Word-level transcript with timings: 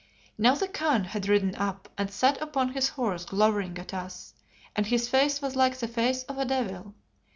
Now 0.35 0.55
the 0.55 0.67
Khan 0.67 1.03
had 1.03 1.27
ridden 1.27 1.53
up 1.53 1.87
and 1.95 2.09
sat 2.09 2.41
upon 2.41 2.69
his 2.73 2.89
horse 2.89 3.23
glowering 3.25 3.77
at 3.77 3.93
us, 3.93 4.33
and 4.75 4.87
his 4.87 5.07
face 5.07 5.43
was 5.43 5.55
like 5.55 5.77
the 5.77 5.87
face 5.87 6.23
of 6.23 6.39
a 6.39 6.45
devil. 6.45 6.95